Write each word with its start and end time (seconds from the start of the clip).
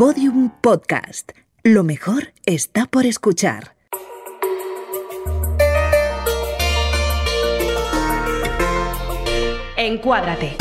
Podium 0.00 0.48
Podcast. 0.62 1.32
Lo 1.62 1.84
mejor 1.84 2.32
está 2.46 2.86
por 2.86 3.04
escuchar. 3.04 3.74
Encuádrate. 9.76 10.56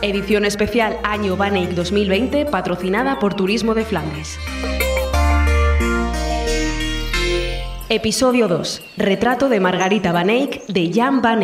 Edición 0.00 0.44
especial 0.44 1.00
Año 1.02 1.36
Baneic 1.36 1.70
2020 1.70 2.46
patrocinada 2.46 3.18
por 3.18 3.34
Turismo 3.34 3.74
de 3.74 3.84
Flandes. 3.84 4.38
Episodio 7.88 8.46
2. 8.46 8.80
Retrato 8.96 9.48
de 9.48 9.58
Margarita 9.58 10.12
Van 10.12 10.30
Eyck 10.30 10.64
de 10.68 10.92
Jan 10.94 11.20
Van. 11.20 11.42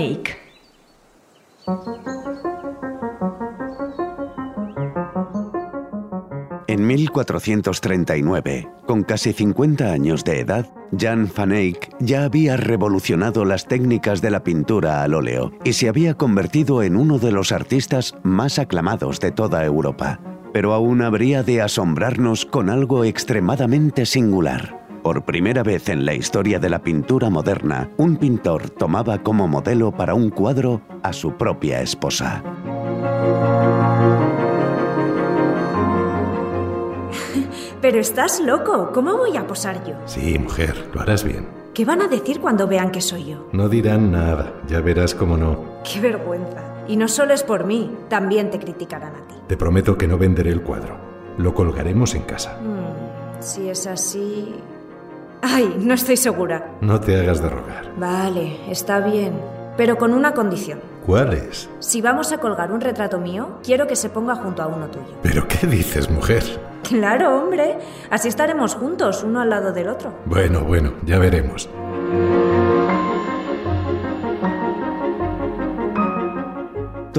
En 6.71 6.87
1439, 6.87 8.69
con 8.87 9.03
casi 9.03 9.33
50 9.33 9.91
años 9.91 10.23
de 10.23 10.39
edad, 10.39 10.69
Jan 10.97 11.29
van 11.37 11.51
Eyck 11.51 11.91
ya 11.99 12.23
había 12.23 12.57
revolucionado 12.57 13.45
las 13.45 13.67
técnicas 13.67 14.23
de 14.23 14.31
la 14.31 14.45
pintura 14.45 15.03
al 15.03 15.15
óleo 15.15 15.51
y 15.65 15.73
se 15.73 15.89
había 15.89 16.15
convertido 16.15 16.85
en 16.85 16.95
uno 16.95 17.19
de 17.19 17.33
los 17.33 17.51
artistas 17.51 18.15
más 18.23 18.61
aclamados 18.61 19.19
de 19.19 19.33
toda 19.33 19.65
Europa. 19.65 20.21
Pero 20.53 20.73
aún 20.73 21.03
habría 21.03 21.43
de 21.43 21.61
asombrarnos 21.61 22.47
con 22.47 22.71
algo 22.71 23.03
extremadamente 23.03 24.07
singular. 24.07 24.87
Por 25.03 25.25
primera 25.25 25.65
vez 25.65 25.89
en 25.89 26.05
la 26.07 26.15
historia 26.15 26.61
de 26.61 26.71
la 26.71 26.85
pintura 26.85 27.31
moderna, 27.31 27.91
un 27.97 28.17
pintor 28.17 28.71
tomaba 28.71 29.25
como 29.25 29.49
modelo 29.49 29.91
para 29.91 30.15
un 30.15 30.31
cuadro 30.31 30.83
a 31.03 31.13
su 31.13 31.37
propia 31.37 31.83
esposa. 31.83 32.45
Pero 37.81 37.99
estás 37.99 38.41
loco, 38.41 38.91
¿cómo 38.93 39.17
voy 39.17 39.37
a 39.39 39.47
posar 39.47 39.83
yo? 39.87 39.95
Sí, 40.05 40.39
mujer, 40.39 40.91
lo 40.93 41.01
harás 41.01 41.25
bien. 41.25 41.49
¿Qué 41.73 41.87
van 41.87 42.03
a 42.03 42.09
decir 42.09 42.39
cuando 42.41 42.67
vean 42.67 42.91
que 42.91 43.01
soy 43.01 43.25
yo? 43.25 43.49
No 43.53 43.71
dirán 43.71 44.13
nada, 44.13 44.53
ya 44.67 44.81
verás 44.81 45.15
cómo 45.15 45.39
no. 45.39 45.65
Qué 45.91 45.99
vergüenza. 45.99 46.63
Y 46.89 46.97
no 46.97 47.09
solo 47.09 47.33
es 47.33 47.43
por 47.43 47.65
mí, 47.65 47.91
también 48.09 48.51
te 48.51 48.59
criticarán 48.59 49.15
a 49.17 49.27
ti. 49.29 49.35
Te 49.47 49.57
prometo 49.57 49.97
que 49.97 50.07
no 50.07 50.19
venderé 50.19 50.51
el 50.51 50.63
cuadro. 50.63 50.97
Lo 51.39 51.55
colgaremos 51.55 52.15
en 52.15 52.23
casa. 52.23 52.59
Mm, 52.61 53.41
si 53.43 53.71
es 53.71 53.87
así... 53.87 54.55
Ay, 55.41 55.77
no 55.81 55.95
estoy 55.95 56.19
segura. 56.19 56.73
No 56.83 57.01
te 57.01 57.19
hagas 57.19 57.41
de 57.41 57.49
rogar. 57.49 57.95
Vale, 57.97 58.71
está 58.71 59.01
bien, 59.01 59.33
pero 59.79 59.97
con 59.97 60.13
una 60.13 60.35
condición. 60.35 60.81
Si 61.81 62.01
vamos 62.01 62.31
a 62.31 62.39
colgar 62.39 62.71
un 62.71 62.81
retrato 62.81 63.19
mío, 63.19 63.59
quiero 63.65 63.89
que 63.89 63.97
se 63.97 64.11
ponga 64.11 64.37
junto 64.37 64.63
a 64.63 64.69
uno 64.69 64.87
tuyo. 64.87 65.17
¿Pero 65.23 65.47
qué 65.49 65.67
dices, 65.67 66.09
mujer? 66.09 66.45
Claro, 66.89 67.37
hombre. 67.37 67.79
Así 68.11 68.29
estaremos 68.29 68.77
juntos, 68.77 69.25
uno 69.25 69.41
al 69.41 69.51
lado 69.51 69.73
del 69.73 69.89
otro. 69.89 70.13
Bueno, 70.27 70.61
bueno, 70.61 70.93
ya 71.05 71.19
veremos. 71.19 71.69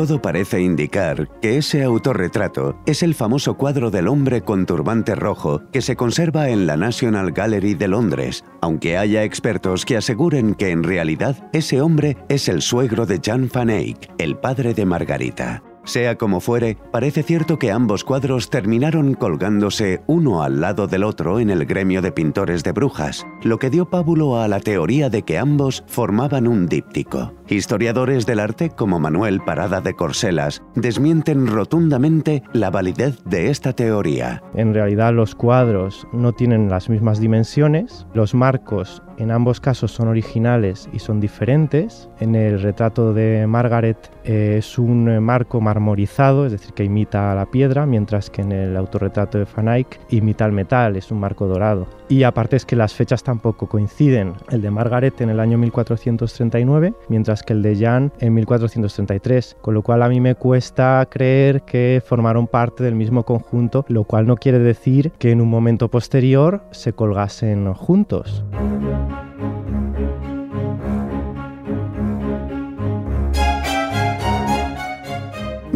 Todo 0.02 0.20
parece 0.20 0.60
indicar 0.60 1.30
que 1.44 1.58
ese 1.58 1.84
autorretrato 1.84 2.76
es 2.88 3.04
el 3.04 3.14
famoso 3.14 3.54
cuadro 3.54 3.92
del 3.92 4.08
hombre 4.08 4.42
con 4.42 4.66
turbante 4.66 5.14
rojo 5.14 5.62
que 5.72 5.84
se 5.84 5.96
conserva 5.96 6.50
en 6.50 6.66
la 6.66 6.76
National 6.76 7.32
Gallery 7.32 7.76
de 7.76 7.88
Londres, 7.88 8.44
aunque 8.62 8.98
haya 8.98 9.24
expertos 9.24 9.86
que 9.86 9.98
aseguren 9.98 10.56
que 10.56 10.72
en 10.72 10.82
realidad 10.82 11.48
ese 11.54 11.82
hombre 11.82 12.18
es 12.30 12.48
el 12.48 12.64
suegro 12.64 13.06
de 13.06 13.20
Jan 13.24 13.48
van 13.54 13.70
Eyck, 13.70 14.12
el 14.18 14.38
padre 14.38 14.74
de 14.74 14.88
Margarita. 14.88 15.62
Sea 15.84 16.16
como 16.16 16.40
fuere, 16.42 16.78
parece 16.92 17.24
cierto 17.24 17.58
que 17.58 17.72
ambos 17.72 18.04
cuadros 18.04 18.50
terminaron 18.52 19.16
colgándose 19.16 20.02
uno 20.06 20.44
al 20.44 20.62
lado 20.62 20.88
del 20.88 21.04
otro 21.04 21.40
en 21.40 21.50
el 21.50 21.66
gremio 21.66 22.04
de 22.04 22.12
pintores 22.12 22.64
de 22.64 22.72
brujas, 22.72 23.26
lo 23.42 23.58
que 23.58 23.72
dio 23.72 23.90
pábulo 23.90 24.40
a 24.40 24.48
la 24.48 24.60
teoría 24.60 25.10
de 25.10 25.24
que 25.24 25.40
ambos 25.40 25.84
formaban 25.88 26.48
un 26.48 26.68
díptico. 26.68 27.34
Historiadores 27.48 28.26
del 28.28 28.40
arte 28.40 28.70
como 28.70 29.00
Manuel 29.00 29.42
Parada 29.42 29.82
de 29.82 29.96
Corselas 29.96 30.62
desmienten 30.76 31.48
rotundamente 31.48 32.44
la 32.54 32.70
validez 32.70 33.24
de 33.26 33.50
esta 33.50 33.74
teoría. 33.74 34.44
En 34.54 34.74
realidad 34.76 35.14
los 35.14 35.34
cuadros 35.34 36.08
no 36.14 36.32
tienen 36.32 36.70
las 36.70 36.90
mismas 36.90 37.20
dimensiones, 37.20 38.06
los 38.14 38.36
marcos 38.36 39.02
en 39.22 39.30
ambos 39.30 39.60
casos 39.60 39.92
son 39.92 40.08
originales 40.08 40.90
y 40.94 40.98
son 40.98 41.20
diferentes. 41.20 42.10
En 42.20 42.34
el 42.34 42.60
retrato 42.60 43.14
de 43.14 43.46
Margaret 43.46 44.10
eh, 44.24 44.56
es 44.58 44.78
un 44.78 45.20
marco 45.24 45.62
marmorizado, 45.62 46.46
es 46.46 46.52
decir, 46.52 46.74
que 46.74 46.84
imita 46.84 47.32
a 47.32 47.36
la 47.36 47.46
piedra, 47.46 47.86
mientras 47.86 48.30
que 48.30 48.42
en 48.42 48.52
el 48.52 48.78
autorretrato 48.78 49.38
de 49.38 49.48
Van 49.56 49.68
Eyck 49.68 50.00
imita 50.10 50.46
el 50.46 50.52
metal, 50.52 50.96
es 50.96 51.12
un 51.12 51.20
marco 51.20 51.48
dorado. 51.48 51.88
Y 52.10 52.24
aparte 52.24 52.56
es 52.56 52.66
que 52.66 52.76
las 52.76 52.94
fechas 52.94 53.24
tampoco 53.24 53.68
coinciden. 53.68 54.34
El 54.50 54.62
de 54.62 54.72
Margaret 54.72 55.20
en 55.22 55.30
el 55.30 55.40
año 55.40 55.58
1439, 55.58 56.94
mientras 57.10 57.44
que 57.44 57.54
el 57.54 57.62
de 57.62 57.76
Jan 57.76 58.12
en 58.20 58.34
1433, 58.34 59.58
con 59.62 59.74
lo 59.74 59.82
cual 59.82 60.04
a 60.04 60.10
mí 60.10 60.20
me 60.20 60.36
cuesta 60.36 61.08
creer 61.10 61.62
que 61.64 62.02
formaron 62.06 62.48
parte 62.48 62.84
del 62.84 62.96
mismo 62.96 63.24
conjunto, 63.24 63.86
lo 63.88 64.04
cual 64.04 64.28
no 64.28 64.36
quiere 64.36 64.60
decir 64.60 65.12
que 65.18 65.32
en 65.32 65.42
un 65.42 65.50
momento 65.50 65.90
posterior 65.90 66.64
se 66.72 66.94
colgasen 66.94 67.74
juntos. 67.74 68.44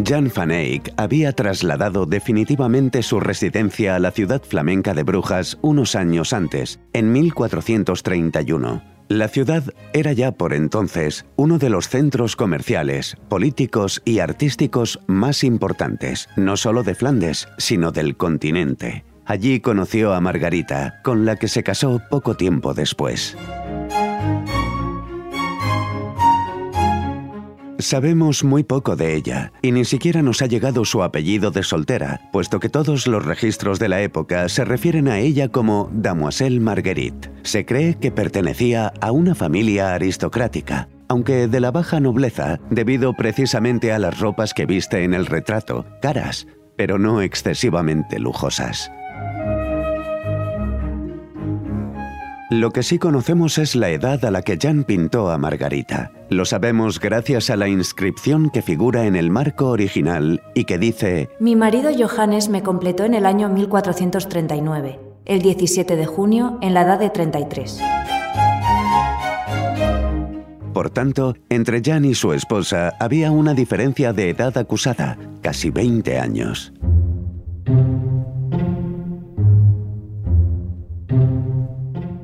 Jan 0.03 0.29
van 0.35 0.51
Eyck 0.51 0.93
había 0.97 1.31
trasladado 1.31 2.05
definitivamente 2.05 3.01
su 3.01 3.21
residencia 3.21 3.95
a 3.95 3.99
la 3.99 4.11
ciudad 4.11 4.41
flamenca 4.43 4.93
de 4.93 5.03
Brujas 5.03 5.57
unos 5.61 5.95
años 5.95 6.33
antes, 6.33 6.81
en 6.91 7.13
1431. 7.13 8.83
La 9.07 9.27
ciudad 9.29 9.63
era 9.93 10.11
ya 10.11 10.31
por 10.33 10.53
entonces 10.53 11.25
uno 11.37 11.59
de 11.59 11.69
los 11.69 11.87
centros 11.87 12.35
comerciales, 12.35 13.15
políticos 13.29 14.01
y 14.03 14.19
artísticos 14.19 14.99
más 15.07 15.43
importantes, 15.43 16.27
no 16.35 16.57
solo 16.57 16.83
de 16.83 16.95
Flandes, 16.95 17.47
sino 17.57 17.91
del 17.91 18.17
continente. 18.17 19.05
Allí 19.25 19.59
conoció 19.59 20.13
a 20.13 20.21
Margarita, 20.21 20.99
con 21.03 21.25
la 21.25 21.37
que 21.37 21.47
se 21.47 21.63
casó 21.63 22.01
poco 22.09 22.35
tiempo 22.35 22.73
después. 22.73 23.37
Sabemos 27.85 28.43
muy 28.43 28.63
poco 28.63 28.95
de 28.95 29.13
ella, 29.13 29.53
y 29.61 29.71
ni 29.71 29.85
siquiera 29.85 30.23
nos 30.23 30.41
ha 30.41 30.47
llegado 30.47 30.85
su 30.85 31.03
apellido 31.03 31.51
de 31.51 31.61
soltera, 31.61 32.19
puesto 32.33 32.59
que 32.59 32.67
todos 32.67 33.05
los 33.05 33.23
registros 33.23 33.77
de 33.77 33.89
la 33.89 34.01
época 34.01 34.49
se 34.49 34.65
refieren 34.65 35.07
a 35.07 35.19
ella 35.19 35.49
como 35.49 35.91
Damoiselle 35.93 36.59
Marguerite. 36.59 37.29
Se 37.43 37.63
cree 37.63 37.93
que 37.93 38.09
pertenecía 38.09 38.91
a 39.01 39.11
una 39.11 39.35
familia 39.35 39.93
aristocrática, 39.93 40.89
aunque 41.07 41.47
de 41.47 41.59
la 41.59 41.69
baja 41.69 41.99
nobleza, 41.99 42.59
debido 42.71 43.13
precisamente 43.13 43.93
a 43.93 43.99
las 43.99 44.19
ropas 44.19 44.55
que 44.55 44.65
viste 44.65 45.03
en 45.03 45.13
el 45.13 45.27
retrato, 45.27 45.85
caras, 46.01 46.47
pero 46.75 46.97
no 46.97 47.21
excesivamente 47.21 48.17
lujosas. 48.17 48.89
Lo 52.49 52.71
que 52.71 52.81
sí 52.81 52.97
conocemos 52.97 53.59
es 53.59 53.75
la 53.75 53.89
edad 53.89 54.25
a 54.25 54.31
la 54.31 54.41
que 54.41 54.57
Jan 54.59 54.85
pintó 54.85 55.29
a 55.29 55.37
Margarita. 55.37 56.11
Lo 56.29 56.45
sabemos 56.45 56.99
gracias 56.99 57.51
a 57.51 57.55
la 57.55 57.67
inscripción 57.67 58.49
que 58.49 58.63
figura 58.63 59.05
en 59.05 59.15
el 59.15 59.29
marco 59.29 59.67
original 59.67 60.41
y 60.55 60.65
que 60.65 60.79
dice 60.79 61.29
Mi 61.39 61.55
marido 61.55 61.91
Johannes 61.95 62.49
me 62.49 62.63
completó 62.63 63.05
en 63.05 63.13
el 63.13 63.27
año 63.27 63.47
1439, 63.49 64.99
el 65.25 65.41
17 65.41 65.95
de 65.95 66.05
junio, 66.07 66.57
en 66.61 66.73
la 66.73 66.81
edad 66.81 66.99
de 66.99 67.11
33. 67.11 67.79
Por 70.73 70.89
tanto, 70.89 71.35
entre 71.49 71.81
Jan 71.81 72.05
y 72.05 72.15
su 72.15 72.33
esposa 72.33 72.93
había 72.99 73.31
una 73.31 73.53
diferencia 73.53 74.11
de 74.11 74.31
edad 74.31 74.57
acusada, 74.57 75.17
casi 75.41 75.69
20 75.69 76.19
años. 76.19 76.73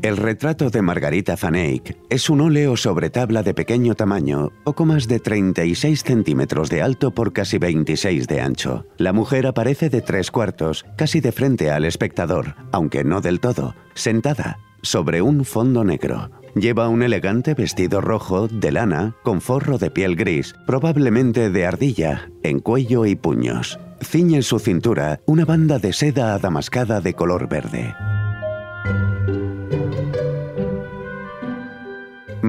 El 0.01 0.17
retrato 0.17 0.71
de 0.71 0.81
Margarita 0.81 1.35
van 1.39 1.55
es 1.55 2.29
un 2.31 2.41
óleo 2.41 2.75
sobre 2.75 3.11
tabla 3.11 3.43
de 3.43 3.53
pequeño 3.53 3.93
tamaño, 3.93 4.51
poco 4.63 4.83
más 4.83 5.07
de 5.07 5.19
36 5.19 6.03
centímetros 6.03 6.71
de 6.71 6.81
alto 6.81 7.11
por 7.11 7.33
casi 7.33 7.59
26 7.59 8.27
de 8.27 8.41
ancho. 8.41 8.87
La 8.97 9.13
mujer 9.13 9.45
aparece 9.45 9.91
de 9.91 10.01
tres 10.01 10.31
cuartos, 10.31 10.87
casi 10.97 11.19
de 11.19 11.31
frente 11.31 11.69
al 11.69 11.85
espectador, 11.85 12.55
aunque 12.71 13.03
no 13.03 13.21
del 13.21 13.39
todo, 13.39 13.75
sentada, 13.93 14.57
sobre 14.81 15.21
un 15.21 15.45
fondo 15.45 15.83
negro. 15.83 16.31
Lleva 16.55 16.89
un 16.89 17.03
elegante 17.03 17.53
vestido 17.53 18.01
rojo 18.01 18.47
de 18.47 18.71
lana 18.71 19.15
con 19.21 19.39
forro 19.39 19.77
de 19.77 19.91
piel 19.91 20.15
gris, 20.15 20.55
probablemente 20.65 21.51
de 21.51 21.65
ardilla, 21.67 22.31
en 22.41 22.59
cuello 22.59 23.05
y 23.05 23.15
puños. 23.15 23.79
Ciñe 24.01 24.37
en 24.37 24.43
su 24.43 24.57
cintura 24.57 25.19
una 25.27 25.45
banda 25.45 25.77
de 25.77 25.93
seda 25.93 26.33
adamascada 26.33 27.01
de 27.01 27.13
color 27.13 27.47
verde. 27.47 27.93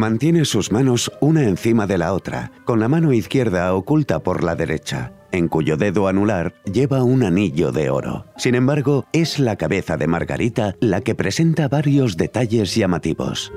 Mantiene 0.03 0.45
sus 0.47 0.73
manos 0.73 1.13
una 1.21 1.45
encima 1.45 1.87
de 1.87 1.97
la 1.97 2.13
otra, 2.13 2.51
con 2.65 2.81
la 2.81 2.89
mano 2.89 3.13
izquierda 3.13 3.73
oculta 3.73 4.19
por 4.19 4.43
la 4.43 4.57
derecha. 4.57 5.13
en 5.31 5.47
cuyo 5.47 5.77
dedo 5.77 6.09
anular 6.09 6.55
lleva 6.65 7.05
un 7.05 7.23
anillo 7.23 7.71
de 7.71 7.89
oro. 7.89 8.27
Sin 8.37 8.57
embargo, 8.57 9.07
es 9.13 9.39
la 9.39 9.55
cabeza 9.55 9.97
de 9.97 10.09
Margarita 10.09 10.75
la 10.81 11.03
que 11.03 11.15
presenta 11.15 11.69
varios 11.69 12.17
detalles 12.17 12.75
llamativos. 12.75 13.53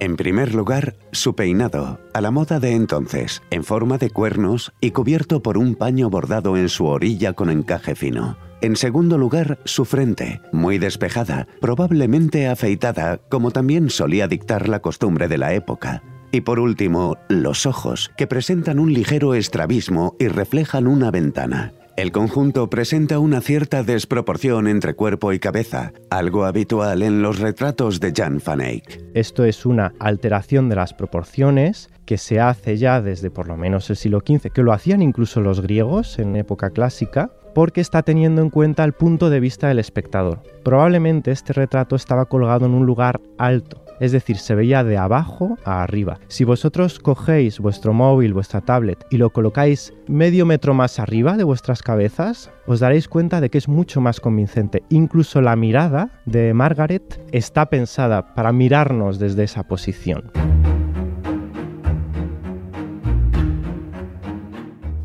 En 0.00 0.16
primer 0.16 0.54
lugar, 0.54 0.96
su 1.12 1.34
peinado, 1.34 2.00
a 2.14 2.22
la 2.22 2.30
moda 2.30 2.58
de 2.58 2.72
entonces, 2.72 3.42
en 3.50 3.64
forma 3.64 3.98
de 3.98 4.08
cuernos 4.08 4.72
y 4.80 4.92
cubierto 4.92 5.42
por 5.42 5.58
un 5.58 5.74
paño 5.74 6.08
bordado 6.08 6.56
en 6.56 6.70
su 6.70 6.86
orilla 6.86 7.34
con 7.34 7.50
encaje 7.50 7.94
fino. 7.94 8.38
En 8.62 8.76
segundo 8.76 9.18
lugar, 9.18 9.58
su 9.66 9.84
frente, 9.84 10.40
muy 10.52 10.78
despejada, 10.78 11.48
probablemente 11.60 12.48
afeitada, 12.48 13.18
como 13.28 13.50
también 13.50 13.90
solía 13.90 14.26
dictar 14.26 14.70
la 14.70 14.80
costumbre 14.80 15.28
de 15.28 15.36
la 15.36 15.52
época. 15.52 16.02
Y 16.32 16.40
por 16.40 16.60
último, 16.60 17.18
los 17.28 17.66
ojos, 17.66 18.10
que 18.16 18.26
presentan 18.26 18.78
un 18.78 18.94
ligero 18.94 19.34
estrabismo 19.34 20.16
y 20.18 20.28
reflejan 20.28 20.86
una 20.86 21.10
ventana. 21.10 21.74
El 22.00 22.12
conjunto 22.12 22.70
presenta 22.70 23.18
una 23.18 23.42
cierta 23.42 23.82
desproporción 23.82 24.68
entre 24.68 24.94
cuerpo 24.94 25.34
y 25.34 25.38
cabeza, 25.38 25.92
algo 26.08 26.46
habitual 26.46 27.02
en 27.02 27.20
los 27.20 27.38
retratos 27.40 28.00
de 28.00 28.14
Jan 28.16 28.40
van 28.42 28.62
Eyck. 28.62 29.04
Esto 29.12 29.44
es 29.44 29.66
una 29.66 29.92
alteración 29.98 30.70
de 30.70 30.76
las 30.76 30.94
proporciones 30.94 31.90
que 32.06 32.16
se 32.16 32.40
hace 32.40 32.78
ya 32.78 33.02
desde 33.02 33.30
por 33.30 33.48
lo 33.48 33.58
menos 33.58 33.90
el 33.90 33.96
siglo 33.96 34.20
XV, 34.26 34.50
que 34.50 34.62
lo 34.62 34.72
hacían 34.72 35.02
incluso 35.02 35.42
los 35.42 35.60
griegos 35.60 36.18
en 36.18 36.36
época 36.36 36.70
clásica, 36.70 37.32
porque 37.54 37.80
está 37.80 38.02
teniendo 38.02 38.42
en 38.42 38.50
cuenta 38.50 38.84
el 38.84 38.92
punto 38.92 39.30
de 39.30 39.40
vista 39.40 39.68
del 39.68 39.78
espectador. 39.78 40.42
Probablemente 40.62 41.30
este 41.30 41.52
retrato 41.52 41.96
estaba 41.96 42.26
colgado 42.26 42.66
en 42.66 42.74
un 42.74 42.86
lugar 42.86 43.20
alto, 43.38 43.84
es 44.00 44.12
decir, 44.12 44.38
se 44.38 44.54
veía 44.54 44.82
de 44.82 44.96
abajo 44.96 45.58
a 45.64 45.82
arriba. 45.82 46.18
Si 46.28 46.44
vosotros 46.44 46.98
cogéis 46.98 47.60
vuestro 47.60 47.92
móvil, 47.92 48.34
vuestra 48.34 48.60
tablet 48.60 49.04
y 49.10 49.18
lo 49.18 49.30
colocáis 49.30 49.92
medio 50.08 50.46
metro 50.46 50.74
más 50.74 50.98
arriba 50.98 51.36
de 51.36 51.44
vuestras 51.44 51.82
cabezas, 51.82 52.50
os 52.66 52.80
daréis 52.80 53.08
cuenta 53.08 53.40
de 53.40 53.50
que 53.50 53.58
es 53.58 53.68
mucho 53.68 54.00
más 54.00 54.20
convincente. 54.20 54.82
Incluso 54.88 55.40
la 55.40 55.56
mirada 55.56 56.22
de 56.24 56.54
Margaret 56.54 57.20
está 57.32 57.66
pensada 57.66 58.34
para 58.34 58.52
mirarnos 58.52 59.18
desde 59.18 59.44
esa 59.44 59.64
posición. 59.64 60.30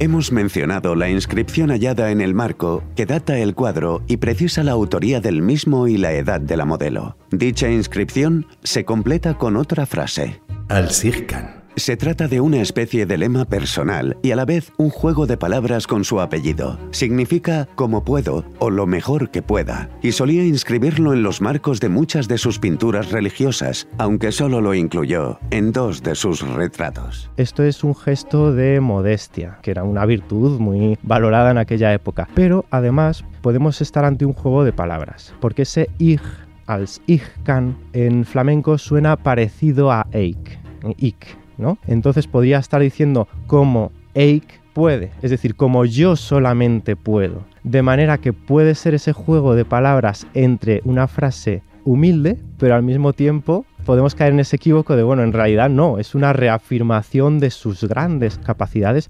Hemos 0.05 0.31
mencionado 0.31 0.93
la 0.93 1.09
inscripción 1.09 1.71
hallada 1.71 2.11
en 2.11 2.21
el 2.21 2.35
marco 2.35 2.83
que 2.95 3.07
data 3.07 3.39
el 3.39 3.55
cuadro 3.55 4.03
y 4.05 4.17
precisa 4.17 4.63
la 4.63 4.71
autoría 4.71 5.19
del 5.19 5.41
mismo 5.41 5.87
y 5.87 5.97
la 5.97 6.13
edad 6.13 6.39
de 6.39 6.55
la 6.55 6.63
modelo. 6.63 7.17
Dicha 7.31 7.71
inscripción 7.71 8.45
se 8.61 8.85
completa 8.85 9.39
con 9.39 9.57
otra 9.57 9.87
frase. 9.87 10.43
Al 10.69 10.91
Sirkan. 10.91 11.64
Se 11.77 11.97
trata 11.97 12.29
de 12.29 12.39
una 12.39 12.61
especie 12.61 13.05
de 13.05 13.17
lema 13.17 13.43
personal 13.43 14.15
y 14.21 14.31
a 14.31 14.37
la 14.37 14.45
vez 14.45 14.71
un 14.77 14.89
juego 14.89 15.27
de 15.27 15.35
palabras 15.35 15.87
con 15.87 16.05
su 16.05 16.21
apellido. 16.21 16.79
Significa 16.91 17.67
como 17.75 18.05
puedo 18.05 18.45
o 18.59 18.69
lo 18.69 18.87
mejor 18.87 19.29
que 19.29 19.41
pueda, 19.41 19.89
y 20.01 20.13
solía 20.13 20.45
inscribirlo 20.45 21.11
en 21.11 21.21
los 21.21 21.41
marcos 21.41 21.81
de 21.81 21.89
muchas 21.89 22.29
de 22.29 22.37
sus 22.37 22.59
pinturas 22.59 23.11
religiosas, 23.11 23.89
aunque 23.97 24.31
solo 24.31 24.61
lo 24.61 24.73
incluyó 24.73 25.37
en 25.51 25.73
dos 25.73 26.01
de 26.01 26.15
sus 26.15 26.47
retratos. 26.47 27.29
Esto 27.35 27.61
es 27.61 27.83
un 27.83 27.93
gesto 27.93 28.53
de 28.53 28.79
modestia, 28.79 29.59
que 29.61 29.71
era 29.71 29.83
una 29.83 30.05
virtud 30.05 30.61
muy 30.61 30.97
valorada 31.03 31.51
en 31.51 31.57
aquella 31.57 31.93
época. 31.93 32.29
Pero 32.35 32.63
además 32.71 33.25
podemos 33.41 33.81
estar 33.81 34.05
ante 34.05 34.25
un 34.25 34.33
juego 34.33 34.63
de 34.63 34.71
palabras, 34.71 35.33
porque 35.41 35.63
ese 35.63 35.89
ich 35.99 36.21
als 36.67 37.01
ich 37.05 37.23
kann 37.43 37.75
en 37.91 38.23
flamenco 38.23 38.77
suena 38.77 39.17
parecido 39.17 39.91
a 39.91 40.07
eik, 40.13 40.57
ik, 40.97 41.37
¿no? 41.57 41.77
Entonces 41.87 42.27
podría 42.27 42.59
estar 42.59 42.81
diciendo 42.81 43.27
como 43.47 43.91
Eik 44.13 44.61
puede, 44.73 45.11
es 45.21 45.31
decir, 45.31 45.55
como 45.55 45.85
yo 45.85 46.15
solamente 46.15 46.95
puedo. 46.95 47.43
De 47.63 47.81
manera 47.81 48.17
que 48.17 48.33
puede 48.33 48.75
ser 48.75 48.93
ese 48.93 49.13
juego 49.13 49.55
de 49.55 49.65
palabras 49.65 50.27
entre 50.33 50.81
una 50.83 51.07
frase 51.07 51.63
humilde, 51.85 52.37
pero 52.57 52.75
al 52.75 52.83
mismo 52.83 53.13
tiempo 53.13 53.65
podemos 53.85 54.15
caer 54.15 54.33
en 54.33 54.41
ese 54.41 54.57
equívoco 54.57 54.95
de, 54.95 55.03
bueno, 55.03 55.23
en 55.23 55.31
realidad 55.31 55.69
no, 55.69 55.97
es 55.97 56.13
una 56.13 56.33
reafirmación 56.33 57.39
de 57.39 57.51
sus 57.51 57.83
grandes 57.85 58.37
capacidades. 58.37 59.09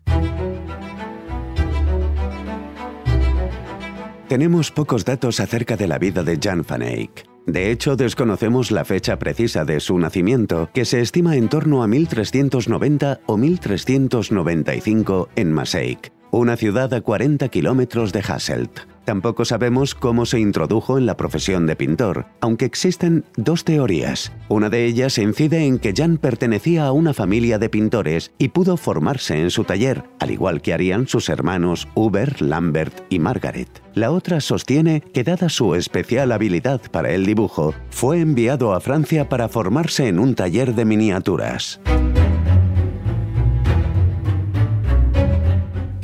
Tenemos 4.27 4.71
pocos 4.71 5.05
datos 5.05 5.39
acerca 5.39 5.77
de 5.77 5.87
la 5.87 5.97
vida 5.97 6.23
de 6.23 6.39
Jan 6.41 6.65
van 6.67 6.81
Eyck. 6.81 7.34
De 7.45 7.71
hecho, 7.71 7.95
desconocemos 7.95 8.71
la 8.71 8.85
fecha 8.85 9.19
precisa 9.19 9.65
de 9.65 9.79
su 9.79 9.97
nacimiento, 9.99 10.69
que 10.73 10.85
se 10.85 11.01
estima 11.01 11.35
en 11.35 11.47
torno 11.47 11.83
a 11.83 11.87
1390 11.87 13.19
o 13.27 13.37
1395 13.37 15.29
en 15.35 15.51
Maaseik, 15.51 16.11
una 16.37 16.57
ciudad 16.57 16.93
a 16.93 17.01
40 17.01 17.47
kilómetros 17.49 18.11
de 18.11 18.19
Hasselt. 18.19 18.81
Tampoco 19.05 19.45
sabemos 19.45 19.93
cómo 19.93 20.25
se 20.25 20.39
introdujo 20.39 20.97
en 20.97 21.05
la 21.05 21.15
profesión 21.15 21.67
de 21.67 21.75
pintor, 21.75 22.25
aunque 22.41 22.65
existen 22.65 23.23
dos 23.37 23.63
teorías. 23.63 24.31
Una 24.49 24.69
de 24.69 24.85
ellas 24.85 25.19
incide 25.19 25.65
en 25.65 25.77
que 25.77 25.93
Jan 25.95 26.17
pertenecía 26.17 26.87
a 26.87 26.91
una 26.91 27.13
familia 27.13 27.59
de 27.59 27.69
pintores 27.69 28.31
y 28.39 28.47
pudo 28.47 28.77
formarse 28.77 29.39
en 29.39 29.51
su 29.51 29.63
taller, 29.63 30.03
al 30.19 30.31
igual 30.31 30.61
que 30.63 30.73
harían 30.73 31.07
sus 31.07 31.29
hermanos 31.29 31.87
Hubert, 31.93 32.41
Lambert 32.41 33.01
y 33.09 33.19
Margaret. 33.19 33.69
La 33.93 34.11
otra 34.11 34.41
sostiene 34.41 35.01
que 35.01 35.23
dada 35.23 35.49
su 35.49 35.75
especial 35.75 36.31
habilidad 36.31 36.81
para 36.91 37.11
el 37.11 37.27
dibujo, 37.27 37.75
fue 37.91 38.19
enviado 38.19 38.73
a 38.73 38.81
Francia 38.81 39.29
para 39.29 39.49
formarse 39.49 40.07
en 40.07 40.17
un 40.17 40.33
taller 40.33 40.73
de 40.73 40.85
miniaturas. 40.85 41.79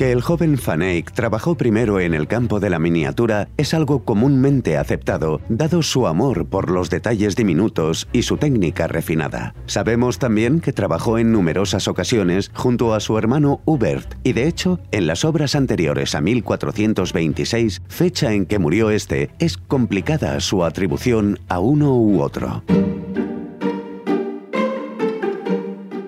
Que 0.02 0.12
el 0.12 0.24
joven 0.24 0.58
Van 0.66 0.82
Eyck 0.82 1.12
trabajó 1.12 1.54
primero 1.54 2.00
en 2.00 2.16
el 2.16 2.28
campo 2.28 2.60
de 2.60 2.72
la 2.72 2.80
miniatura 2.80 3.50
es 3.56 3.76
algo 3.76 4.04
comúnmente 4.04 4.76
aceptado, 4.76 5.42
dado 5.48 5.84
su 5.84 6.08
amor 6.08 6.48
por 6.48 6.72
los 6.72 6.90
detalles 6.90 7.36
diminutos 7.36 8.08
y 8.12 8.24
su 8.24 8.38
técnica 8.38 8.88
refinada. 8.88 9.54
Sabemos 9.68 10.18
también 10.18 10.60
que 10.60 10.74
trabajó 10.74 11.20
en 11.20 11.32
numerosas 11.32 11.88
ocasiones 11.88 12.50
junto 12.56 12.96
a 12.96 13.00
su 13.00 13.16
hermano 13.16 13.62
Hubert, 13.66 14.16
y 14.24 14.34
de 14.34 14.48
hecho, 14.48 14.80
en 14.92 15.06
las 15.06 15.24
obras 15.24 15.54
anteriores 15.54 16.16
a 16.16 16.22
1426, 16.22 17.84
fecha 17.88 18.34
en 18.34 18.48
que 18.48 18.58
murió 18.58 18.90
este, 18.90 19.30
es 19.38 19.58
complicada 19.58 20.40
su 20.40 20.66
atribución 20.66 21.38
a 21.48 21.60
uno 21.60 21.96
u 21.96 22.24
otro. 22.24 22.64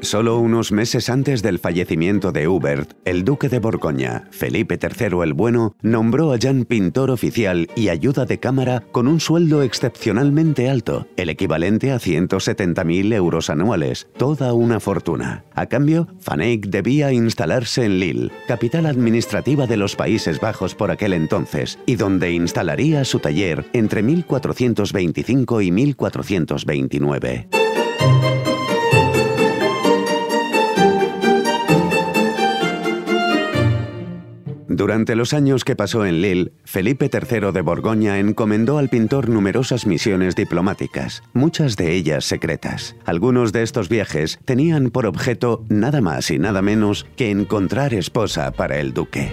Solo 0.03 0.38
unos 0.38 0.73
meses 0.73 1.09
antes 1.09 1.41
del 1.41 1.59
fallecimiento 1.59 2.33
de 2.33 2.49
Hubert, 2.49 2.92
el 3.06 3.23
duque 3.23 3.47
de 3.47 3.59
Borgoña, 3.59 4.28
Felipe 4.31 4.78
III 4.78 5.23
el 5.23 5.33
Bueno, 5.33 5.78
nombró 5.81 6.33
a 6.33 6.37
Jan 6.37 6.66
pintor 6.66 7.09
oficial 7.09 7.69
y 7.73 7.87
ayuda 7.87 8.25
de 8.25 8.37
cámara 8.37 8.83
con 8.92 9.07
un 9.07 9.21
sueldo 9.21 9.63
excepcionalmente 9.63 10.69
alto, 10.69 11.07
el 11.16 11.30
equivalente 11.30 11.94
a 11.94 11.99
170.000 11.99 13.13
euros 13.13 13.49
anuales, 13.49 14.09
toda 14.18 14.51
una 14.51 14.81
fortuna. 14.81 15.45
A 15.56 15.68
cambio, 15.68 16.09
Van 16.28 16.42
Eyck 16.42 16.66
debía 16.66 17.13
instalarse 17.13 17.85
en 17.85 17.99
Lille, 17.99 18.30
capital 18.45 18.87
administrativa 18.87 19.68
de 19.68 19.78
los 19.78 19.95
Países 19.95 20.42
Bajos 20.42 20.75
por 20.75 20.92
aquel 20.92 21.13
entonces, 21.13 21.80
y 21.85 21.95
donde 21.95 22.33
instalaría 22.33 23.06
su 23.06 23.19
taller 23.19 23.66
entre 23.71 24.04
1425 24.04 25.61
y 25.61 25.71
1429. 25.71 27.47
Durante 34.75 35.15
los 35.15 35.35
años 35.35 35.65
que 35.65 35.75
pasó 35.75 36.03
en 36.03 36.21
Lille, 36.21 36.51
Felipe 36.63 37.07
III 37.13 37.51
de 37.51 37.61
Borgoña 37.61 38.18
encomendó 38.18 38.80
al 38.80 38.89
pintor 38.89 39.30
numerosas 39.30 39.85
misiones 39.85 40.35
diplomáticas, 40.35 41.21
muchas 41.31 41.75
de 41.75 41.94
ellas 41.94 42.25
secretas. 42.25 42.95
Algunos 43.06 43.51
de 43.51 43.61
estos 43.61 43.87
viajes 43.87 44.39
tenían 44.45 44.89
por 44.89 45.06
objeto 45.06 45.63
nada 45.69 46.01
más 46.01 46.31
y 46.31 46.39
nada 46.39 46.63
menos 46.63 47.06
que 47.15 47.30
encontrar 47.30 47.94
esposa 47.94 48.49
para 48.49 48.80
el 48.80 48.95
duque. 48.95 49.31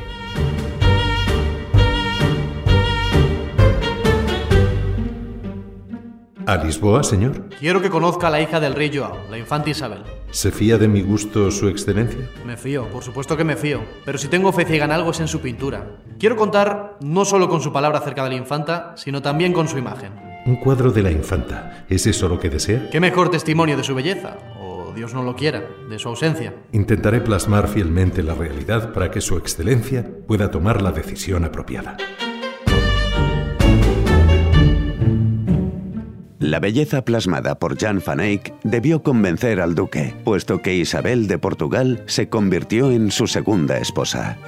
¿A 6.51 6.57
Lisboa, 6.57 7.05
señor? 7.05 7.45
Quiero 7.61 7.81
que 7.81 7.91
conozca 7.91 8.27
a 8.27 8.31
la 8.31 8.41
hija 8.41 8.59
del 8.59 8.75
rey 8.75 8.91
Joao, 8.93 9.17
la 9.31 9.39
infanta 9.39 9.71
Isabel. 9.71 10.03
¿Se 10.33 10.51
fía 10.51 10.79
de 10.79 10.89
mi 10.89 11.01
gusto 11.01 11.49
su 11.53 11.69
excelencia? 11.69 12.29
Me 12.45 12.57
fío, 12.57 12.89
por 12.89 13.05
supuesto 13.05 13.37
que 13.37 13.45
me 13.45 13.55
fío. 13.55 13.83
Pero 14.05 14.19
si 14.19 14.27
tengo 14.27 14.53
fe 14.53 14.65
ciega 14.65 14.85
en 14.85 14.91
algo 14.91 15.13
es 15.13 15.21
en 15.21 15.29
su 15.29 15.41
pintura. 15.41 15.99
Quiero 16.19 16.35
contar 16.35 16.97
no 17.03 17.25
solo 17.25 17.49
con 17.49 17.61
su 17.61 17.73
palabra 17.73 18.01
acerca 18.01 18.25
de 18.25 18.31
la 18.31 18.35
infanta, 18.35 18.95
sino 18.97 19.23
también 19.23 19.53
con 19.53 19.69
su 19.69 19.79
imagen. 19.79 20.11
Un 20.45 20.57
cuadro 20.57 20.91
de 20.91 21.05
la 21.05 21.13
infanta. 21.13 21.85
¿Es 21.89 22.09
eso 22.09 22.29
lo 22.29 22.41
que 22.41 22.51
desea? 22.51 22.91
¿Qué 22.91 22.99
mejor 22.99 23.31
testimonio 23.31 23.77
de 23.77 23.85
su 23.85 23.95
belleza? 23.95 24.37
O 24.61 24.93
Dios 24.93 25.15
no 25.15 25.23
lo 25.23 25.37
quiera, 25.37 25.63
de 25.89 26.01
su 26.01 26.09
ausencia. 26.09 26.53
Intentaré 26.73 27.21
plasmar 27.21 27.69
fielmente 27.69 28.25
la 28.25 28.35
realidad 28.35 28.93
para 28.93 29.13
que 29.13 29.21
su 29.21 29.39
excelencia 29.39 30.05
pueda 30.27 30.51
tomar 30.51 30.83
la 30.83 30.91
decisión 30.91 31.45
apropiada. 31.45 31.97
La 36.41 36.59
belleza 36.59 37.05
plasmada 37.05 37.59
por 37.59 37.79
Jan 37.79 38.03
van 38.05 38.19
Eyck 38.19 38.55
debió 38.65 39.03
convencer 39.03 39.61
al 39.61 39.75
duque, 39.75 40.15
puesto 40.25 40.63
que 40.63 40.75
Isabel 40.75 41.29
de 41.29 41.37
Portugal 41.37 42.03
se 42.07 42.31
convirtió 42.31 42.91
en 42.93 43.11
su 43.11 43.27
segunda 43.27 43.77
esposa. 43.77 44.39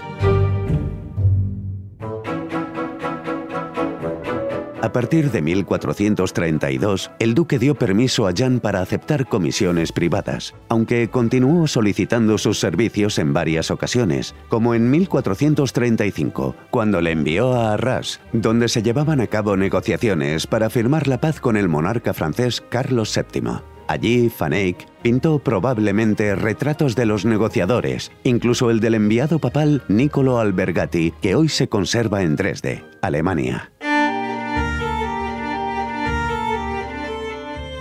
A 4.92 5.00
partir 5.00 5.30
de 5.30 5.40
1432, 5.40 7.12
el 7.18 7.32
duque 7.32 7.58
dio 7.58 7.74
permiso 7.74 8.28
a 8.28 8.32
Jan 8.36 8.60
para 8.60 8.82
aceptar 8.82 9.26
comisiones 9.26 9.90
privadas, 9.90 10.54
aunque 10.68 11.08
continuó 11.08 11.66
solicitando 11.66 12.36
sus 12.36 12.60
servicios 12.60 13.18
en 13.18 13.32
varias 13.32 13.70
ocasiones, 13.70 14.34
como 14.50 14.74
en 14.74 14.90
1435, 14.90 16.54
cuando 16.70 17.00
le 17.00 17.12
envió 17.12 17.54
a 17.54 17.72
Arras, 17.72 18.20
donde 18.34 18.68
se 18.68 18.82
llevaban 18.82 19.22
a 19.22 19.28
cabo 19.28 19.56
negociaciones 19.56 20.46
para 20.46 20.68
firmar 20.68 21.08
la 21.08 21.22
paz 21.22 21.40
con 21.40 21.56
el 21.56 21.70
monarca 21.70 22.12
francés 22.12 22.62
Carlos 22.68 23.18
VII. 23.32 23.62
Allí, 23.88 24.30
Van 24.38 24.52
Eyck 24.52 24.86
pintó 25.00 25.38
probablemente 25.38 26.34
retratos 26.34 26.94
de 26.96 27.06
los 27.06 27.24
negociadores, 27.24 28.12
incluso 28.24 28.70
el 28.70 28.80
del 28.80 28.94
enviado 28.94 29.38
papal 29.38 29.82
Niccolo 29.88 30.38
Albergati, 30.38 31.14
que 31.22 31.34
hoy 31.34 31.48
se 31.48 31.68
conserva 31.68 32.22
en 32.22 32.36
Dresde, 32.36 32.84
Alemania. 33.00 33.72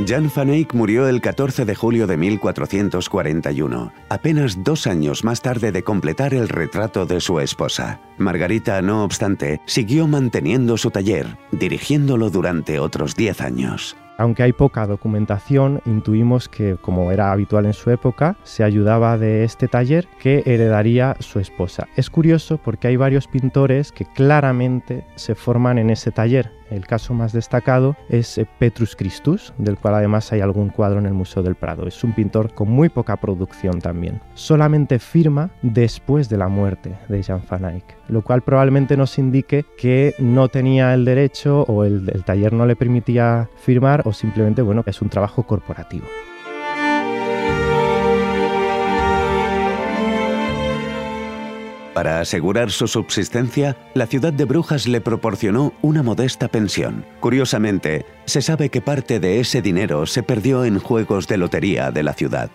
Jan 0.07 0.31
van 0.35 0.49
Eyck 0.49 0.73
murió 0.73 1.07
el 1.07 1.21
14 1.21 1.65
de 1.65 1.75
julio 1.75 2.07
de 2.07 2.17
1441, 2.17 3.91
apenas 4.09 4.63
dos 4.63 4.87
años 4.87 5.23
más 5.23 5.41
tarde 5.41 5.71
de 5.71 5.83
completar 5.83 6.33
el 6.33 6.49
retrato 6.49 7.05
de 7.05 7.19
su 7.19 7.39
esposa. 7.39 7.99
Margarita, 8.17 8.81
no 8.81 9.03
obstante, 9.03 9.61
siguió 9.65 10.07
manteniendo 10.07 10.77
su 10.77 10.91
taller, 10.91 11.37
dirigiéndolo 11.51 12.29
durante 12.29 12.79
otros 12.79 13.15
diez 13.15 13.41
años. 13.41 13.95
Aunque 14.17 14.43
hay 14.43 14.53
poca 14.53 14.85
documentación, 14.85 15.81
intuimos 15.85 16.47
que, 16.47 16.77
como 16.79 17.11
era 17.11 17.31
habitual 17.31 17.65
en 17.65 17.73
su 17.73 17.89
época, 17.89 18.37
se 18.43 18.63
ayudaba 18.63 19.17
de 19.17 19.43
este 19.43 19.67
taller 19.67 20.07
que 20.19 20.43
heredaría 20.45 21.15
su 21.19 21.39
esposa. 21.39 21.87
Es 21.95 22.09
curioso 22.09 22.57
porque 22.57 22.87
hay 22.87 22.97
varios 22.97 23.27
pintores 23.27 23.91
que 23.91 24.05
claramente 24.05 25.05
se 25.15 25.35
forman 25.35 25.77
en 25.79 25.89
ese 25.89 26.11
taller. 26.11 26.60
El 26.71 26.87
caso 26.87 27.13
más 27.13 27.33
destacado 27.33 27.97
es 28.09 28.37
eh, 28.37 28.47
Petrus 28.57 28.95
Christus, 28.95 29.53
del 29.57 29.77
cual 29.77 29.95
además 29.95 30.31
hay 30.31 30.39
algún 30.39 30.69
cuadro 30.69 30.99
en 30.99 31.05
el 31.05 31.13
Museo 31.13 31.43
del 31.43 31.55
Prado. 31.55 31.85
Es 31.85 32.03
un 32.03 32.13
pintor 32.13 32.53
con 32.53 32.71
muy 32.71 32.87
poca 32.89 33.17
producción 33.17 33.79
también. 33.79 34.21
Solamente 34.33 34.97
firma 34.97 35.51
después 35.61 36.29
de 36.29 36.37
la 36.37 36.47
muerte 36.47 36.97
de 37.09 37.21
Jan 37.21 37.41
van 37.49 37.65
Eyck, 37.65 37.97
lo 38.07 38.23
cual 38.23 38.41
probablemente 38.41 38.95
nos 38.95 39.19
indique 39.19 39.65
que 39.77 40.15
no 40.17 40.47
tenía 40.47 40.93
el 40.93 41.03
derecho 41.03 41.63
o 41.63 41.83
el, 41.83 42.23
taller 42.25 42.53
no 42.53 42.65
le 42.65 42.77
permitía 42.77 43.49
firmar 43.57 44.03
o 44.05 44.13
simplemente, 44.13 44.61
bueno, 44.61 44.83
es 44.85 45.01
un 45.01 45.09
trabajo 45.09 45.43
corporativo. 45.43 46.05
Para 51.93 52.21
asegurar 52.21 52.71
su 52.71 52.87
subsistencia, 52.87 53.75
la 53.93 54.07
ciudad 54.07 54.31
de 54.31 54.45
Brujas 54.45 54.87
le 54.87 55.01
proporcionó 55.01 55.73
una 55.81 56.03
modesta 56.03 56.47
pensión. 56.47 57.05
Curiosamente, 57.19 58.05
se 58.25 58.41
sabe 58.41 58.69
que 58.69 58.81
parte 58.81 59.19
de 59.19 59.41
ese 59.41 59.61
dinero 59.61 60.05
se 60.05 60.23
perdió 60.23 60.63
en 60.63 60.79
juegos 60.79 61.27
de 61.27 61.37
lotería 61.37 61.91
de 61.91 62.03
la 62.03 62.13
ciudad. 62.13 62.49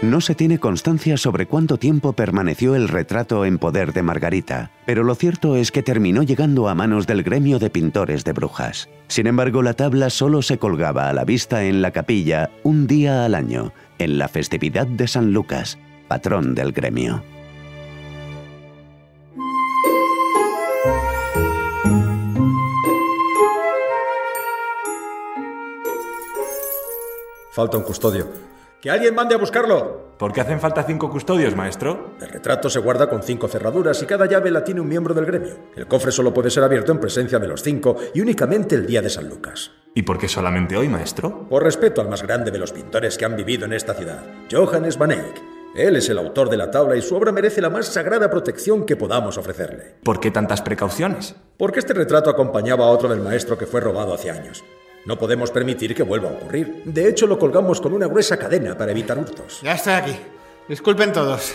No 0.00 0.20
se 0.20 0.36
tiene 0.36 0.60
constancia 0.60 1.16
sobre 1.16 1.46
cuánto 1.46 1.76
tiempo 1.76 2.12
permaneció 2.12 2.76
el 2.76 2.86
retrato 2.86 3.44
en 3.44 3.58
poder 3.58 3.92
de 3.92 4.04
Margarita, 4.04 4.70
pero 4.86 5.02
lo 5.02 5.16
cierto 5.16 5.56
es 5.56 5.72
que 5.72 5.82
terminó 5.82 6.22
llegando 6.22 6.68
a 6.68 6.74
manos 6.76 7.08
del 7.08 7.24
gremio 7.24 7.58
de 7.58 7.68
pintores 7.68 8.22
de 8.22 8.32
brujas. 8.32 8.88
Sin 9.08 9.26
embargo, 9.26 9.60
la 9.60 9.74
tabla 9.74 10.08
solo 10.08 10.40
se 10.40 10.58
colgaba 10.58 11.08
a 11.08 11.12
la 11.12 11.24
vista 11.24 11.64
en 11.64 11.82
la 11.82 11.90
capilla 11.90 12.48
un 12.62 12.86
día 12.86 13.24
al 13.24 13.34
año, 13.34 13.72
en 13.98 14.18
la 14.18 14.28
festividad 14.28 14.86
de 14.86 15.08
San 15.08 15.32
Lucas, 15.32 15.78
patrón 16.08 16.54
del 16.54 16.72
gremio. 16.72 17.22
Falta 27.52 27.76
un 27.76 27.82
custodio. 27.82 28.47
¡Que 28.80 28.92
alguien 28.92 29.12
mande 29.12 29.34
a 29.34 29.38
buscarlo! 29.38 30.12
¿Por 30.18 30.32
qué 30.32 30.40
hacen 30.40 30.60
falta 30.60 30.84
cinco 30.84 31.10
custodios, 31.10 31.56
maestro? 31.56 32.14
El 32.20 32.28
retrato 32.28 32.70
se 32.70 32.78
guarda 32.78 33.08
con 33.08 33.24
cinco 33.24 33.48
cerraduras 33.48 34.00
y 34.04 34.06
cada 34.06 34.26
llave 34.26 34.52
la 34.52 34.62
tiene 34.62 34.80
un 34.80 34.88
miembro 34.88 35.14
del 35.14 35.26
gremio. 35.26 35.56
El 35.74 35.88
cofre 35.88 36.12
solo 36.12 36.32
puede 36.32 36.48
ser 36.48 36.62
abierto 36.62 36.92
en 36.92 37.00
presencia 37.00 37.40
de 37.40 37.48
los 37.48 37.60
cinco 37.60 37.96
y 38.14 38.20
únicamente 38.20 38.76
el 38.76 38.86
día 38.86 39.02
de 39.02 39.10
San 39.10 39.28
Lucas. 39.28 39.72
¿Y 39.96 40.02
por 40.02 40.16
qué 40.16 40.28
solamente 40.28 40.76
hoy, 40.76 40.88
maestro? 40.88 41.48
Por 41.48 41.64
respeto 41.64 42.00
al 42.00 42.08
más 42.08 42.22
grande 42.22 42.52
de 42.52 42.58
los 42.60 42.70
pintores 42.70 43.18
que 43.18 43.24
han 43.24 43.34
vivido 43.34 43.64
en 43.64 43.72
esta 43.72 43.94
ciudad, 43.94 44.22
Johannes 44.48 44.96
van 44.96 45.10
Eyck. 45.10 45.42
Él 45.74 45.96
es 45.96 46.08
el 46.08 46.18
autor 46.18 46.48
de 46.48 46.56
la 46.56 46.70
tabla 46.70 46.94
y 46.94 47.02
su 47.02 47.16
obra 47.16 47.32
merece 47.32 47.60
la 47.60 47.70
más 47.70 47.86
sagrada 47.86 48.30
protección 48.30 48.86
que 48.86 48.96
podamos 48.96 49.38
ofrecerle. 49.38 49.96
¿Por 50.04 50.20
qué 50.20 50.30
tantas 50.30 50.62
precauciones? 50.62 51.34
Porque 51.56 51.80
este 51.80 51.94
retrato 51.94 52.30
acompañaba 52.30 52.84
a 52.84 52.90
otro 52.90 53.08
del 53.08 53.22
maestro 53.22 53.58
que 53.58 53.66
fue 53.66 53.80
robado 53.80 54.14
hace 54.14 54.30
años. 54.30 54.62
No 55.04 55.18
podemos 55.18 55.50
permitir 55.50 55.94
que 55.94 56.02
vuelva 56.02 56.28
a 56.28 56.32
ocurrir. 56.32 56.82
De 56.84 57.08
hecho, 57.08 57.26
lo 57.26 57.38
colgamos 57.38 57.80
con 57.80 57.92
una 57.92 58.06
gruesa 58.06 58.36
cadena 58.36 58.76
para 58.76 58.92
evitar 58.92 59.18
hurtos. 59.18 59.60
Ya 59.62 59.74
estoy 59.74 59.94
aquí. 59.94 60.16
Disculpen 60.68 61.12
todos. 61.12 61.52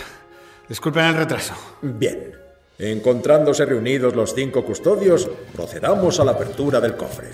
Disculpen 0.68 1.06
el 1.06 1.16
retraso. 1.16 1.54
Bien. 1.82 2.34
Encontrándose 2.80 3.66
reunidos 3.66 4.16
los 4.16 4.34
cinco 4.34 4.66
custodios, 4.66 5.30
procedamos 5.56 6.20
a 6.20 6.26
la 6.26 6.32
apertura 6.32 6.82
del 6.82 6.96
cofre. 6.96 7.30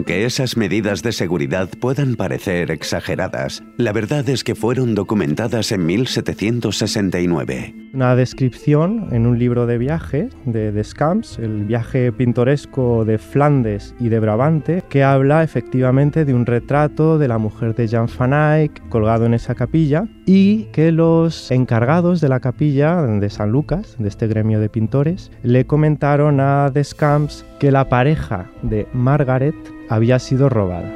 Aunque 0.00 0.24
esas 0.24 0.56
medidas 0.56 1.02
de 1.02 1.12
seguridad 1.12 1.68
puedan 1.78 2.16
parecer 2.16 2.70
exageradas, 2.70 3.62
la 3.76 3.92
verdad 3.92 4.26
es 4.30 4.44
que 4.44 4.54
fueron 4.54 4.94
documentadas 4.94 5.72
en 5.72 5.84
1769. 5.84 7.74
Una 7.92 8.16
descripción 8.16 9.08
en 9.12 9.26
un 9.26 9.38
libro 9.38 9.66
de 9.66 9.76
viaje 9.76 10.30
de 10.46 10.72
Descamps, 10.72 11.38
el 11.38 11.66
viaje 11.66 12.12
pintoresco 12.12 13.04
de 13.04 13.18
Flandes 13.18 13.94
y 14.00 14.08
de 14.08 14.20
Brabante, 14.20 14.82
que 14.88 15.04
habla 15.04 15.42
efectivamente 15.42 16.24
de 16.24 16.32
un 16.32 16.46
retrato 16.46 17.18
de 17.18 17.28
la 17.28 17.36
mujer 17.36 17.74
de 17.74 17.86
Jan 17.86 18.06
van 18.18 18.32
Eyck 18.32 18.88
colgado 18.88 19.26
en 19.26 19.34
esa 19.34 19.54
capilla 19.54 20.08
y 20.24 20.64
que 20.72 20.92
los 20.92 21.50
encargados 21.50 22.22
de 22.22 22.30
la 22.30 22.40
capilla 22.40 23.02
de 23.02 23.28
San 23.28 23.50
Lucas, 23.50 23.96
de 23.98 24.08
este 24.08 24.28
gremio 24.28 24.60
de 24.60 24.70
pintores, 24.70 25.30
le 25.42 25.66
comentaron 25.66 26.40
a 26.40 26.70
Descamps 26.70 27.44
que 27.58 27.70
la 27.70 27.90
pareja 27.90 28.46
de 28.62 28.86
Margaret 28.94 29.54
había 29.90 30.20
sido 30.20 30.48
robada. 30.48 30.88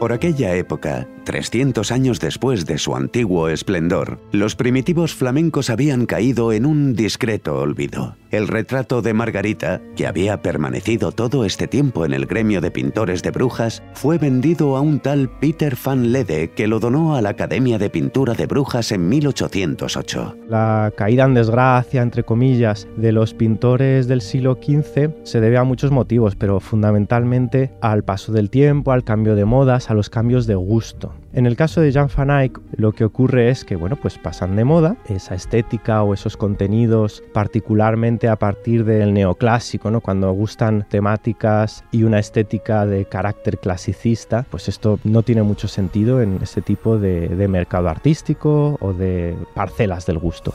Por 0.00 0.12
aquella 0.12 0.54
época, 0.56 1.06
300 1.24 1.90
años 1.92 2.20
después 2.20 2.66
de 2.66 2.78
su 2.78 2.96
antiguo 2.96 3.48
esplendor, 3.48 4.18
los 4.32 4.56
primitivos 4.56 5.14
flamencos 5.14 5.70
habían 5.70 6.06
caído 6.06 6.52
en 6.52 6.66
un 6.66 6.94
discreto 6.94 7.58
olvido. 7.58 8.16
El 8.30 8.48
retrato 8.48 9.02
de 9.02 9.12
Margarita, 9.12 9.82
que 9.94 10.06
había 10.06 10.40
permanecido 10.40 11.12
todo 11.12 11.44
este 11.44 11.68
tiempo 11.68 12.06
en 12.06 12.14
el 12.14 12.24
gremio 12.24 12.62
de 12.62 12.70
pintores 12.70 13.22
de 13.22 13.30
brujas, 13.30 13.82
fue 13.92 14.16
vendido 14.16 14.76
a 14.76 14.80
un 14.80 15.00
tal 15.00 15.28
Peter 15.38 15.76
van 15.84 16.12
Lede 16.12 16.50
que 16.50 16.66
lo 16.66 16.80
donó 16.80 17.14
a 17.14 17.20
la 17.20 17.30
Academia 17.30 17.78
de 17.78 17.90
Pintura 17.90 18.32
de 18.32 18.46
Brujas 18.46 18.90
en 18.90 19.08
1808. 19.08 20.36
La 20.48 20.92
caída 20.96 21.24
en 21.24 21.34
desgracia, 21.34 22.00
entre 22.00 22.24
comillas, 22.24 22.88
de 22.96 23.12
los 23.12 23.34
pintores 23.34 24.08
del 24.08 24.22
siglo 24.22 24.58
XV 24.62 25.10
se 25.24 25.40
debe 25.40 25.58
a 25.58 25.64
muchos 25.64 25.90
motivos, 25.90 26.34
pero 26.34 26.58
fundamentalmente 26.60 27.70
al 27.80 28.02
paso 28.02 28.32
del 28.32 28.48
tiempo, 28.48 28.92
al 28.92 29.04
cambio 29.04 29.34
de 29.34 29.44
modas, 29.44 29.90
a 29.90 29.94
los 29.94 30.08
cambios 30.08 30.46
de 30.46 30.54
gusto. 30.54 31.11
En 31.32 31.46
el 31.46 31.56
caso 31.56 31.80
de 31.80 31.92
Jan 31.92 32.08
van 32.14 32.30
Eyck, 32.30 32.60
lo 32.76 32.92
que 32.92 33.04
ocurre 33.04 33.48
es 33.48 33.64
que, 33.64 33.74
bueno, 33.76 33.96
pues 33.96 34.18
pasan 34.18 34.54
de 34.54 34.64
moda 34.64 34.96
esa 35.08 35.34
estética 35.34 36.02
o 36.02 36.12
esos 36.12 36.36
contenidos, 36.36 37.22
particularmente 37.32 38.28
a 38.28 38.36
partir 38.36 38.84
del 38.84 39.14
neoclásico, 39.14 39.90
¿no? 39.90 40.00
Cuando 40.02 40.30
gustan 40.32 40.86
temáticas 40.90 41.84
y 41.90 42.02
una 42.02 42.18
estética 42.18 42.84
de 42.84 43.06
carácter 43.06 43.58
clasicista, 43.58 44.44
pues 44.50 44.68
esto 44.68 44.98
no 45.04 45.22
tiene 45.22 45.42
mucho 45.42 45.68
sentido 45.68 46.20
en 46.20 46.38
ese 46.42 46.60
tipo 46.60 46.98
de, 46.98 47.28
de 47.28 47.48
mercado 47.48 47.88
artístico 47.88 48.76
o 48.80 48.92
de 48.92 49.34
parcelas 49.54 50.04
del 50.04 50.18
gusto. 50.18 50.52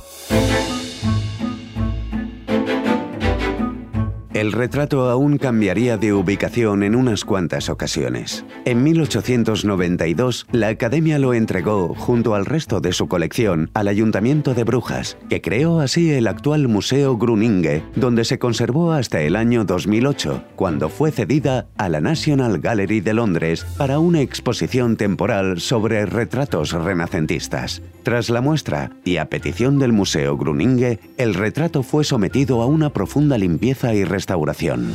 El 4.37 4.51
retrato 4.51 5.09
aún 5.09 5.39
cambiaría 5.39 5.97
de 5.97 6.13
ubicación 6.13 6.83
en 6.83 6.93
unas 6.93 7.25
cuantas 7.25 7.69
ocasiones. 7.69 8.45
En 8.65 8.83
1892, 8.83 10.45
la 10.51 10.67
Academia 10.67 11.17
lo 11.17 11.33
entregó, 11.33 11.95
junto 11.95 12.35
al 12.35 12.45
resto 12.45 12.79
de 12.79 12.93
su 12.93 13.07
colección, 13.07 13.71
al 13.73 13.87
Ayuntamiento 13.87 14.53
de 14.53 14.63
Brujas, 14.63 15.17
que 15.27 15.41
creó 15.41 15.79
así 15.79 16.11
el 16.11 16.27
actual 16.27 16.67
Museo 16.67 17.17
Gruninge, 17.17 17.81
donde 17.95 18.25
se 18.25 18.37
conservó 18.37 18.91
hasta 18.91 19.21
el 19.21 19.35
año 19.35 19.65
2008, 19.65 20.43
cuando 20.55 20.89
fue 20.89 21.09
cedida 21.09 21.65
a 21.75 21.89
la 21.89 21.99
National 21.99 22.59
Gallery 22.59 23.01
de 23.01 23.15
Londres 23.15 23.65
para 23.75 23.97
una 23.97 24.21
exposición 24.21 24.97
temporal 24.97 25.59
sobre 25.59 26.05
retratos 26.05 26.73
renacentistas. 26.73 27.81
Tras 28.07 28.29
la 28.29 28.39
muestra, 28.39 28.91
y 29.03 29.17
a 29.17 29.25
petición 29.25 29.79
del 29.79 29.91
Museo 29.91 30.37
Gruninge, 30.37 30.97
el 31.17 31.33
retrato 31.33 31.83
fue 31.83 32.05
sometido 32.05 32.61
a 32.61 32.65
una 32.65 32.89
profunda 32.89 33.37
limpieza 33.37 33.93
y 33.93 34.05
restauración. 34.05 34.93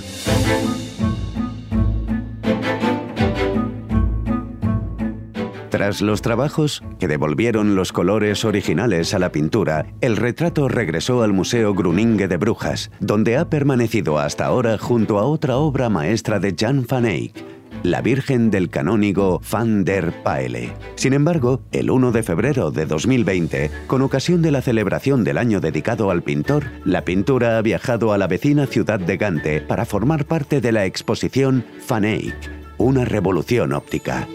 Tras 5.68 6.00
los 6.00 6.22
trabajos 6.22 6.82
que 6.98 7.06
devolvieron 7.06 7.74
los 7.74 7.92
colores 7.92 8.46
originales 8.46 9.12
a 9.12 9.18
la 9.18 9.30
pintura, 9.30 9.84
el 10.00 10.16
retrato 10.16 10.68
regresó 10.68 11.22
al 11.22 11.34
Museo 11.34 11.74
Gruninge 11.74 12.28
de 12.28 12.38
Brujas, 12.38 12.90
donde 12.98 13.36
ha 13.36 13.50
permanecido 13.50 14.18
hasta 14.18 14.46
ahora 14.46 14.78
junto 14.78 15.18
a 15.18 15.24
otra 15.24 15.58
obra 15.58 15.90
maestra 15.90 16.38
de 16.40 16.54
Jan 16.58 16.86
van 16.88 17.04
Eyck, 17.04 17.51
la 17.82 18.00
Virgen 18.00 18.50
del 18.50 18.70
canónigo 18.70 19.40
Van 19.50 19.84
der 19.84 20.12
Paele. 20.22 20.72
Sin 20.94 21.12
embargo, 21.12 21.60
el 21.72 21.90
1 21.90 22.12
de 22.12 22.22
febrero 22.22 22.70
de 22.70 22.86
2020, 22.86 23.70
con 23.86 24.02
ocasión 24.02 24.42
de 24.42 24.50
la 24.50 24.62
celebración 24.62 25.24
del 25.24 25.38
año 25.38 25.60
dedicado 25.60 26.10
al 26.10 26.22
pintor, 26.22 26.64
la 26.84 27.04
pintura 27.04 27.58
ha 27.58 27.62
viajado 27.62 28.12
a 28.12 28.18
la 28.18 28.26
vecina 28.26 28.66
ciudad 28.66 29.00
de 29.00 29.16
Gante 29.16 29.60
para 29.60 29.84
formar 29.84 30.24
parte 30.26 30.60
de 30.60 30.72
la 30.72 30.84
exposición 30.84 31.64
Eyck, 31.88 32.34
una 32.78 33.04
revolución 33.04 33.72
óptica. 33.72 34.26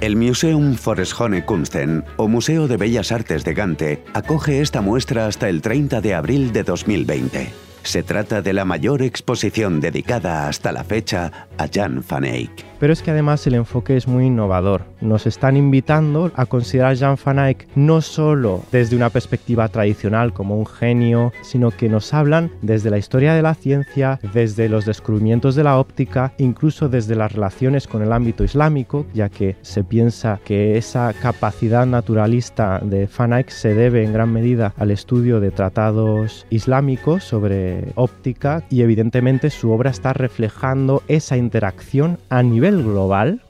El 0.00 0.14
Museum 0.14 0.74
Foreshone 0.74 1.44
Kunsten, 1.44 2.04
o 2.16 2.28
Museo 2.28 2.68
de 2.68 2.76
Bellas 2.76 3.10
Artes 3.12 3.44
de 3.44 3.54
Gante, 3.54 4.04
acoge 4.12 4.60
esta 4.60 4.80
muestra 4.80 5.26
hasta 5.26 5.48
el 5.48 5.62
30 5.62 6.00
de 6.00 6.14
abril 6.14 6.52
de 6.52 6.62
2020. 6.62 7.65
Se 7.86 8.02
trata 8.02 8.42
de 8.42 8.52
la 8.52 8.64
mayor 8.64 9.00
exposición 9.00 9.80
dedicada 9.80 10.48
hasta 10.48 10.72
la 10.72 10.82
fecha 10.82 11.30
a 11.56 11.68
Jan 11.72 12.02
van 12.10 12.24
Eyck. 12.24 12.50
Pero 12.80 12.92
es 12.92 13.00
que 13.00 13.12
además 13.12 13.46
el 13.46 13.54
enfoque 13.54 13.96
es 13.96 14.08
muy 14.08 14.26
innovador. 14.26 14.82
Nos 15.00 15.26
están 15.26 15.56
invitando 15.56 16.32
a 16.34 16.46
considerar 16.46 16.96
Jan 16.96 17.16
van 17.24 17.38
Eyck 17.38 17.68
no 17.76 18.00
solo 18.00 18.62
desde 18.72 18.96
una 18.96 19.10
perspectiva 19.10 19.68
tradicional 19.68 20.32
como 20.32 20.58
un 20.58 20.66
genio, 20.66 21.32
sino 21.42 21.70
que 21.70 21.88
nos 21.88 22.12
hablan 22.12 22.50
desde 22.60 22.90
la 22.90 22.98
historia 22.98 23.34
de 23.34 23.42
la 23.42 23.54
ciencia, 23.54 24.18
desde 24.34 24.68
los 24.68 24.84
descubrimientos 24.84 25.54
de 25.54 25.62
la 25.62 25.78
óptica, 25.78 26.34
incluso 26.38 26.88
desde 26.88 27.14
las 27.14 27.32
relaciones 27.32 27.86
con 27.86 28.02
el 28.02 28.12
ámbito 28.12 28.42
islámico, 28.42 29.06
ya 29.14 29.28
que 29.28 29.56
se 29.62 29.84
piensa 29.84 30.40
que 30.44 30.76
esa 30.76 31.14
capacidad 31.14 31.86
naturalista 31.86 32.80
de 32.80 33.08
Van 33.16 33.32
Eyck 33.32 33.48
se 33.48 33.74
debe 33.74 34.02
en 34.02 34.12
gran 34.12 34.32
medida 34.32 34.74
al 34.76 34.90
estudio 34.90 35.38
de 35.38 35.52
tratados 35.52 36.46
islámicos 36.50 37.22
sobre 37.22 37.75
óptica 37.94 38.64
y 38.70 38.82
evidentemente 38.82 39.50
su 39.50 39.70
obra 39.70 39.90
está 39.90 40.12
reflejando 40.12 41.02
esa 41.08 41.36
interacción 41.36 42.18
a 42.28 42.42
nivel 42.42 42.82
global 42.82 43.42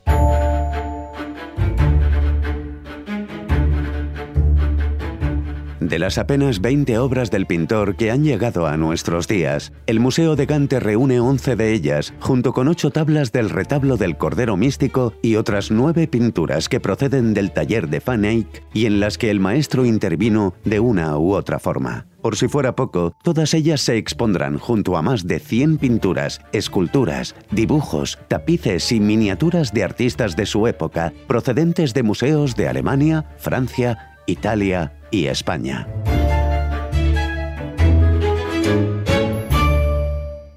De 5.87 6.01
las 6.01 6.19
apenas 6.19 6.61
20 6.61 6.99
obras 6.99 7.31
del 7.31 7.47
pintor 7.47 7.95
que 7.95 8.11
han 8.11 8.25
llegado 8.25 8.67
a 8.67 8.77
nuestros 8.77 9.29
días, 9.29 9.73
el 9.87 10.01
Museo 10.01 10.35
de 10.35 10.45
Gante 10.45 10.81
reúne 10.81 11.21
11 11.21 11.55
de 11.55 11.73
ellas, 11.73 12.13
junto 12.19 12.53
con 12.53 12.67
8 12.67 12.91
tablas 12.91 13.31
del 13.31 13.51
retablo 13.51 13.97
del 13.97 14.17
Cordero 14.17 14.57
Místico 14.57 15.15
y 15.23 15.37
otras 15.37 15.71
9 15.71 16.09
pinturas 16.09 16.69
que 16.69 16.81
proceden 16.81 17.35
del 17.35 17.53
taller 17.53 17.89
de 17.89 18.03
Van 18.05 18.25
Eyck 18.25 18.65
y 18.75 18.87
en 18.87 18.99
las 18.99 19.17
que 19.17 19.31
el 19.31 19.39
maestro 19.39 19.85
intervino 19.85 20.55
de 20.65 20.81
una 20.81 21.17
u 21.19 21.35
otra 21.35 21.61
forma. 21.61 22.09
Por 22.21 22.35
si 22.35 22.49
fuera 22.49 22.75
poco, 22.75 23.15
todas 23.23 23.55
ellas 23.55 23.81
se 23.81 23.97
expondrán 23.97 24.59
junto 24.59 24.97
a 24.97 25.03
más 25.03 25.29
de 25.29 25.39
100 25.39 25.79
pinturas, 25.79 26.41
esculturas, 26.53 27.37
dibujos, 27.53 28.19
tapices 28.27 28.91
y 28.91 28.99
miniaturas 28.99 29.73
de 29.73 29.85
artistas 29.85 30.35
de 30.35 30.47
su 30.47 30.67
época, 30.67 31.13
procedentes 31.29 31.95
de 31.95 32.03
museos 32.03 32.57
de 32.57 32.67
Alemania, 32.67 33.27
Francia, 33.39 34.16
Italia 34.27 34.99
y 35.11 35.27
España. 35.27 35.89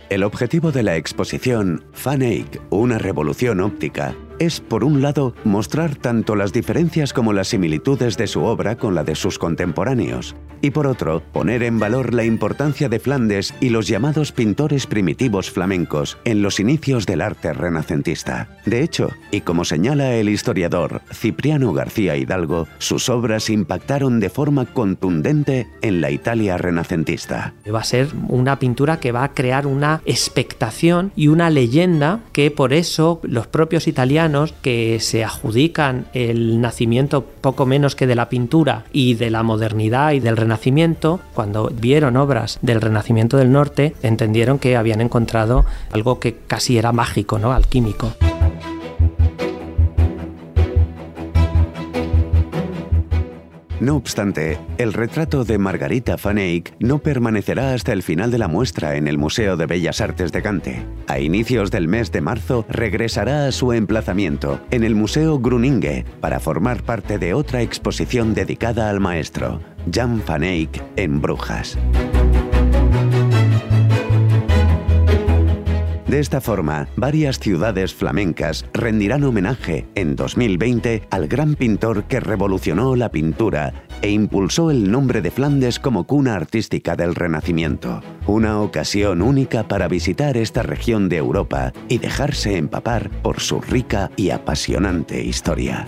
El 0.09 0.23
objetivo 0.23 0.71
de 0.71 0.81
la 0.81 0.95
exposición 0.95 1.85
Fan 1.93 2.23
una 2.71 2.97
revolución 2.97 3.59
óptica, 3.59 4.15
es, 4.39 4.59
por 4.59 4.83
un 4.83 5.03
lado, 5.03 5.35
mostrar 5.43 5.95
tanto 5.95 6.35
las 6.35 6.51
diferencias 6.51 7.13
como 7.13 7.31
las 7.31 7.49
similitudes 7.49 8.17
de 8.17 8.25
su 8.25 8.43
obra 8.43 8.75
con 8.75 8.95
la 8.95 9.03
de 9.03 9.13
sus 9.13 9.37
contemporáneos, 9.37 10.35
y 10.61 10.71
por 10.71 10.87
otro, 10.87 11.21
poner 11.31 11.63
en 11.63 11.79
valor 11.79 12.13
la 12.13 12.23
importancia 12.23 12.89
de 12.89 12.99
Flandes 12.99 13.53
y 13.59 13.69
los 13.69 13.87
llamados 13.87 14.31
pintores 14.31 14.87
primitivos 14.87 15.51
flamencos 15.51 16.17
en 16.25 16.41
los 16.41 16.59
inicios 16.59 17.05
del 17.05 17.21
arte 17.21 17.53
renacentista. 17.53 18.47
De 18.65 18.83
hecho, 18.83 19.11
y 19.31 19.41
como 19.41 19.65
señala 19.65 20.15
el 20.15 20.29
historiador 20.29 21.01
Cipriano 21.11 21.73
García 21.73 22.17
Hidalgo, 22.17 22.67
sus 22.77 23.09
obras 23.09 23.49
impactaron 23.49 24.19
de 24.19 24.29
forma 24.29 24.65
contundente 24.65 25.67
en 25.81 26.01
la 26.01 26.11
Italia 26.11 26.57
renacentista. 26.57 27.53
Va 27.73 27.79
a 27.79 27.83
ser 27.83 28.09
una 28.27 28.59
pintura 28.59 28.99
que 28.99 29.11
va 29.11 29.23
a 29.23 29.33
crear 29.33 29.67
una 29.67 30.01
expectación 30.05 31.11
y 31.15 31.27
una 31.27 31.49
leyenda 31.49 32.21
que 32.33 32.51
por 32.51 32.73
eso 32.73 33.19
los 33.23 33.47
propios 33.47 33.87
italianos 33.87 34.53
que 34.61 34.99
se 34.99 35.23
adjudican 35.23 36.07
el 36.13 36.61
nacimiento 36.61 37.25
poco 37.25 37.65
menos 37.65 37.95
que 37.95 38.07
de 38.07 38.15
la 38.15 38.29
pintura 38.29 38.85
y 38.91 39.15
de 39.15 39.29
la 39.29 39.43
modernidad 39.43 40.11
y 40.11 40.19
del 40.19 40.37
Renacimiento, 40.37 40.48
cuando 41.33 41.71
vieron 41.73 42.17
obras 42.17 42.59
del 42.61 42.81
Renacimiento 42.81 43.37
del 43.37 43.51
Norte, 43.51 43.95
entendieron 44.01 44.59
que 44.59 44.77
habían 44.77 45.01
encontrado 45.01 45.65
algo 45.91 46.19
que 46.19 46.35
casi 46.35 46.77
era 46.77 46.91
mágico, 46.91 47.39
¿no? 47.39 47.53
alquímico. 47.53 48.13
No 53.79 53.95
obstante, 53.95 54.59
el 54.77 54.91
retrato 54.91 55.45
de 55.45 55.57
Margarita 55.57 56.17
van 56.21 56.37
Eyck 56.37 56.73
no 56.79 56.99
permanecerá 56.99 57.73
hasta 57.73 57.93
el 57.93 58.03
final 58.03 58.29
de 58.29 58.37
la 58.37 58.49
muestra 58.49 58.97
en 58.97 59.07
el 59.07 59.17
Museo 59.17 59.55
de 59.55 59.67
Bellas 59.67 60.01
Artes 60.01 60.33
de 60.33 60.41
Gante. 60.41 60.85
A 61.07 61.19
inicios 61.19 61.71
del 61.71 61.87
mes 61.87 62.11
de 62.11 62.19
marzo 62.19 62.65
regresará 62.67 63.47
a 63.47 63.53
su 63.53 63.71
emplazamiento 63.71 64.59
en 64.71 64.83
el 64.83 64.95
Museo 64.95 65.39
Gruninge 65.39 66.03
para 66.19 66.41
formar 66.41 66.83
parte 66.83 67.19
de 67.19 67.33
otra 67.33 67.61
exposición 67.61 68.33
dedicada 68.33 68.89
al 68.89 68.99
maestro, 68.99 69.61
Jan 69.91 70.21
van 70.25 70.43
Eyck 70.43 70.83
en 70.95 71.21
Brujas. 71.21 71.77
De 76.07 76.19
esta 76.19 76.41
forma, 76.41 76.87
varias 76.95 77.37
ciudades 77.37 77.93
flamencas 77.93 78.65
rendirán 78.73 79.23
homenaje 79.23 79.85
en 79.93 80.15
2020 80.15 81.03
al 81.11 81.27
gran 81.27 81.53
pintor 81.53 82.05
que 82.05 82.19
revolucionó 82.19 82.95
la 82.95 83.09
pintura 83.09 83.85
e 84.01 84.09
impulsó 84.09 84.71
el 84.71 84.89
nombre 84.89 85.21
de 85.21 85.29
Flandes 85.29 85.79
como 85.79 86.07
cuna 86.07 86.35
artística 86.35 86.95
del 86.95 87.13
Renacimiento. 87.13 88.01
Una 88.25 88.59
ocasión 88.59 89.21
única 89.21 89.67
para 89.67 89.87
visitar 89.87 90.35
esta 90.35 90.63
región 90.63 91.09
de 91.09 91.17
Europa 91.17 91.73
y 91.89 91.99
dejarse 91.99 92.57
empapar 92.57 93.11
por 93.21 93.39
su 93.39 93.61
rica 93.61 94.09
y 94.15 94.31
apasionante 94.31 95.23
historia. 95.23 95.85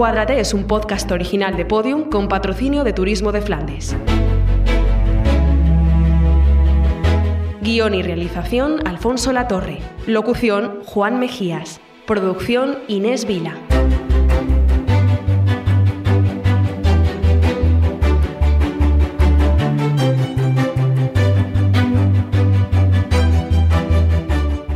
Encuádrate 0.00 0.40
es 0.40 0.54
un 0.54 0.64
podcast 0.64 1.10
original 1.12 1.58
de 1.58 1.66
Podium 1.66 2.08
con 2.08 2.26
patrocinio 2.26 2.84
de 2.84 2.94
Turismo 2.94 3.32
de 3.32 3.42
Flandes. 3.42 3.94
Guión 7.60 7.92
y 7.92 8.00
realización 8.00 8.88
Alfonso 8.88 9.30
Latorre. 9.34 9.80
Locución 10.06 10.84
Juan 10.86 11.20
Mejías. 11.20 11.82
Producción 12.06 12.78
Inés 12.88 13.26
Vila. 13.26 13.58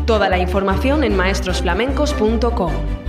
Toda 0.05 0.29
la 0.29 0.37
información 0.37 1.03
en 1.03 1.17
maestrosflamencos.com. 1.17 3.04